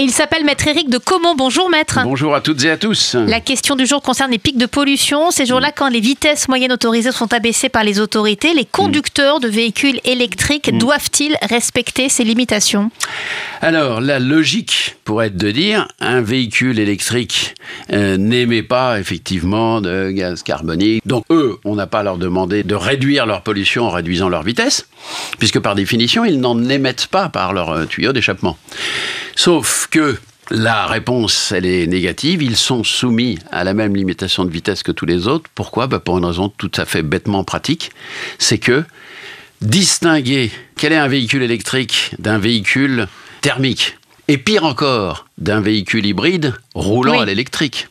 Et 0.00 0.04
il 0.04 0.12
s'appelle 0.12 0.46
Maître 0.46 0.66
Éric 0.66 0.88
de 0.88 0.96
Comont. 0.96 1.34
Bonjour 1.34 1.68
Maître. 1.68 1.98
Bonjour 2.04 2.34
à 2.34 2.40
toutes 2.40 2.64
et 2.64 2.70
à 2.70 2.78
tous. 2.78 3.16
La 3.16 3.38
question 3.40 3.76
du 3.76 3.84
jour 3.84 4.00
concerne 4.00 4.30
les 4.30 4.38
pics 4.38 4.56
de 4.56 4.64
pollution. 4.64 5.30
Ces 5.30 5.44
jours-là, 5.44 5.72
quand 5.72 5.88
les 5.88 6.00
vitesses 6.00 6.48
moyennes 6.48 6.72
autorisées 6.72 7.12
sont 7.12 7.34
abaissées 7.34 7.68
par 7.68 7.84
les 7.84 8.00
autorités, 8.00 8.54
les 8.54 8.64
conducteurs 8.64 9.40
de 9.40 9.48
véhicules 9.48 10.00
électriques 10.06 10.74
doivent-ils 10.78 11.36
respecter 11.42 12.08
ces 12.08 12.24
limitations? 12.24 12.90
Alors, 13.62 14.00
la 14.00 14.18
logique 14.18 14.96
pourrait 15.04 15.26
être 15.26 15.36
de 15.36 15.50
dire 15.50 15.86
un 16.00 16.22
véhicule 16.22 16.78
électrique 16.78 17.54
euh, 17.92 18.16
n'émet 18.16 18.62
pas 18.62 18.98
effectivement 18.98 19.82
de 19.82 20.10
gaz 20.12 20.42
carbonique. 20.42 21.06
Donc, 21.06 21.26
eux, 21.28 21.58
on 21.66 21.74
n'a 21.74 21.86
pas 21.86 22.02
leur 22.02 22.16
demander 22.16 22.62
de 22.62 22.74
réduire 22.74 23.26
leur 23.26 23.42
pollution 23.42 23.84
en 23.84 23.90
réduisant 23.90 24.30
leur 24.30 24.44
vitesse, 24.44 24.88
puisque 25.38 25.60
par 25.60 25.74
définition, 25.74 26.24
ils 26.24 26.40
n'en 26.40 26.70
émettent 26.70 27.08
pas 27.08 27.28
par 27.28 27.52
leur 27.52 27.68
euh, 27.68 27.84
tuyau 27.84 28.14
d'échappement. 28.14 28.56
Sauf 29.36 29.88
que 29.90 30.16
la 30.50 30.86
réponse, 30.86 31.52
elle 31.52 31.66
est 31.66 31.86
négative. 31.86 32.42
Ils 32.42 32.56
sont 32.56 32.82
soumis 32.82 33.38
à 33.52 33.62
la 33.62 33.74
même 33.74 33.94
limitation 33.94 34.46
de 34.46 34.50
vitesse 34.50 34.82
que 34.82 34.90
tous 34.90 35.06
les 35.06 35.28
autres. 35.28 35.50
Pourquoi? 35.54 35.86
Bah, 35.86 36.00
Pour 36.00 36.16
une 36.16 36.24
raison 36.24 36.48
tout 36.48 36.72
à 36.78 36.86
fait 36.86 37.02
bêtement 37.02 37.44
pratique. 37.44 37.90
C'est 38.38 38.58
que 38.58 38.84
distinguer 39.60 40.50
quel 40.76 40.94
est 40.94 40.96
un 40.96 41.08
véhicule 41.08 41.42
électrique 41.42 42.12
d'un 42.18 42.38
véhicule 42.38 43.06
thermique, 43.40 43.98
et 44.28 44.38
pire 44.38 44.64
encore, 44.64 45.26
d'un 45.38 45.60
véhicule 45.60 46.06
hybride 46.06 46.54
roulant 46.74 47.12
Oui. 47.12 47.22
à 47.22 47.24
l'électrique. 47.24 47.88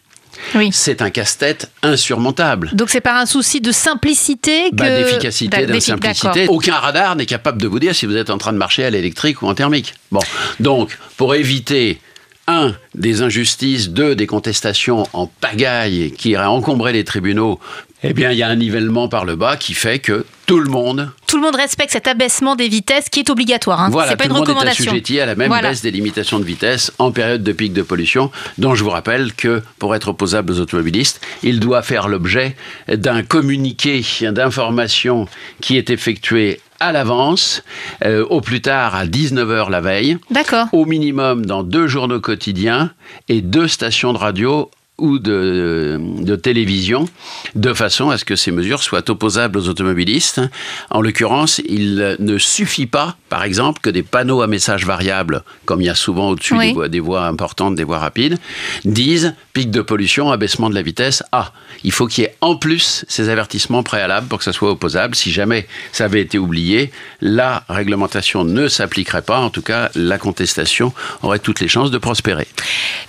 Oui. 0.56 0.70
C'est 0.72 1.02
un 1.02 1.10
casse-tête 1.10 1.70
insurmontable. 1.84 2.70
Donc 2.74 2.90
c'est 2.90 3.02
par 3.02 3.18
un 3.18 3.26
souci 3.26 3.60
de 3.60 3.72
simplicité 3.72 4.70
que... 4.72 4.76
Bah, 4.76 4.90
d'efficacité, 4.90 5.66
d'insimplicité. 5.66 6.48
Aucun 6.48 6.76
radar 6.76 7.16
n'est 7.16 7.26
capable 7.26 7.62
de 7.62 7.68
vous 7.68 7.80
dire 7.80 7.94
si 7.94 8.06
vous 8.06 8.16
êtes 8.16 8.30
en 8.30 8.38
train 8.38 8.54
de 8.54 8.58
marcher 8.58 8.86
à 8.86 8.90
l'électrique 8.90 9.42
ou 9.42 9.48
en 9.48 9.54
thermique. 9.54 9.96
Bon, 10.12 10.22
donc 10.62 10.98
pour 11.18 11.36
éviter 11.36 12.00
un 12.48 12.74
des 12.96 13.22
injustices, 13.22 13.90
deux 13.90 14.16
des 14.16 14.28
contestations 14.28 15.08
en 15.14 15.28
pagaille 15.28 16.14
qui 16.18 16.30
iraient 16.32 16.46
encombrer 16.46 16.94
les 16.94 17.04
tribunaux, 17.04 17.60
eh 18.02 18.14
bien 18.14 18.32
il 18.32 18.38
y 18.38 18.44
a 18.44 18.48
un 18.48 18.56
nivellement 18.56 19.08
par 19.10 19.26
le 19.26 19.36
bas 19.36 19.58
qui 19.58 19.74
fait 19.74 20.00
que 20.00 20.26
tout 20.50 20.60
le 20.60 20.70
monde, 20.72 21.12
Tout 21.28 21.36
le 21.36 21.44
monde 21.44 21.56
respecte 21.56 21.92
cet 21.92 22.08
abaissement 22.08 22.56
des 22.56 22.70
vitesses 22.70 23.08
qui 23.10 23.20
est 23.20 23.30
obligatoire. 23.30 23.82
Hein. 23.82 23.90
voilà, 23.92 24.10
c'est 24.10 24.16
pas 24.18 24.24
tout 24.24 24.32
une 24.32 24.48
le 24.48 24.54
monde 24.54 24.64
est 24.66 24.68
assujetti 24.70 25.20
à 25.20 25.28
la 25.28 25.36
même 25.36 25.48
Voilà. 25.48 25.70
baisse 25.70 25.84
des 25.84 25.92
limitations 25.92 26.40
de 26.40 26.44
vitesse 26.44 26.92
en 26.98 27.12
période 27.12 27.44
de 27.44 27.52
pic 27.52 27.72
de 27.72 27.84
pollution, 27.84 28.32
dont 28.58 28.74
je 28.74 28.84
vous 28.84 28.90
rappelle 28.90 29.34
que 29.34 29.62
pour 29.78 29.94
être 29.94 30.08
opposable 30.08 30.52
aux 30.52 30.60
automobilistes, 30.60 31.22
il 31.44 31.60
doit 31.60 31.84
faire 31.84 32.08
l'objet 32.08 32.56
d'un 32.88 33.22
communiqué 33.22 34.04
d'information 34.22 35.28
qui 35.62 35.78
est 35.78 35.92
effectué 35.92 36.60
à 36.80 36.94
l'avance, 36.94 37.62
euh, 38.04 38.26
au 38.30 38.42
plus 38.42 38.62
tard 38.62 38.96
à 38.96 39.06
19h 39.06 39.70
la 39.70 39.82
veille, 39.82 40.18
D'accord. 40.32 40.66
au 40.72 40.86
minimum 40.86 41.46
dans 41.46 41.62
deux 41.62 41.88
journaux 41.88 42.22
quotidiens 42.22 42.92
et 43.28 43.42
deux 43.42 43.68
stations 43.68 44.14
de 44.14 44.18
radio 44.18 44.72
ou 45.00 45.20
de, 45.20 46.00
de 46.20 46.36
télévision, 46.36 47.08
de 47.56 47.74
façon 47.74 48.10
à 48.10 48.18
ce 48.18 48.26
que 48.26 48.36
ces 48.36 48.52
mesures 48.52 48.84
soient 48.84 49.10
opposables 49.10 49.58
aux 49.58 49.68
automobilistes. 49.68 50.42
En 50.90 51.02
l'occurrence, 51.02 51.62
il 51.68 52.18
ne 52.20 52.38
suffit 52.38 52.86
pas, 52.86 53.18
par 53.30 53.44
exemple, 53.44 53.82
que 53.82 53.90
des 53.90 54.04
panneaux 54.04 54.42
à 54.42 54.48
messages 54.48 54.86
variables, 54.86 55.44
comme 55.66 55.82
il 55.82 55.86
y 55.86 55.90
a 55.90 55.96
souvent 55.96 56.30
au-dessus 56.30 56.56
Oui. 56.56 56.68
des, 56.68 56.74
voies, 56.74 56.90
des 56.90 57.00
voies 57.00 57.26
importantes, 57.26 57.76
des 57.76 57.84
voies 57.84 58.00
rapides, 58.00 58.38
disent 58.86 59.34
pic 59.54 59.72
de 59.72 59.82
pollution, 59.82 60.32
abaissement 60.32 60.70
de 60.70 60.76
la 60.76 60.82
vitesse. 60.82 61.24
Ah, 61.32 61.52
il 61.84 61.92
faut 61.92 62.08
qu'il 62.08 62.24
y 62.24 62.28
ait 62.28 62.29
en 62.42 62.56
plus 62.56 63.06
ces 63.08 63.30
avertissements 63.30 63.84
préalables 63.84 64.28
pour 64.28 64.40
que 64.40 64.44
ça 64.44 64.54
soit 64.54 64.72
opposable. 64.72 65.16
Si 65.16 65.32
jamais 65.32 65.68
ça 65.92 66.06
avait 66.06 66.22
été 66.22 66.38
oublié, 66.38 66.92
la 67.22 67.64
réglementation 67.70 68.44
ne 68.44 68.68
s'appliquerait 68.68 69.22
pas. 69.22 69.40
En 69.40 69.50
tout 69.50 69.62
cas, 69.62 69.90
la 69.96 70.18
contestation 70.18 70.94
aurait 71.22 71.40
toutes 71.40 71.60
les 71.60 71.68
chances 71.68 71.92
de 71.92 71.98
prospérer. 71.98 72.48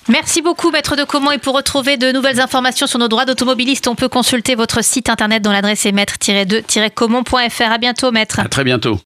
Merci 0.08 0.42
beaucoup, 0.42 0.70
Maître 0.70 0.96
de 0.96 1.04
Comment. 1.04 1.32
Et 1.32 1.38
pour 1.38 1.54
retrouver 1.54 1.96
de 1.96 2.10
nouvelles 2.12 2.40
informations 2.40 2.86
sur 2.86 2.98
nos 2.98 3.08
droits 3.08 3.24
d'automobiliste, 3.24 3.86
on 3.88 3.94
peut 3.94 4.08
consulter 4.08 4.54
votre 4.54 4.82
site 4.82 5.08
internet 5.08 5.42
dont 5.42 5.52
l'adresse 5.52 5.86
est 5.86 5.92
maître-2-comont.fr. 5.92 7.62
À 7.70 7.78
bientôt, 7.78 8.10
Maître. 8.10 8.40
À 8.40 8.48
très 8.48 8.64
bientôt. 8.64 8.98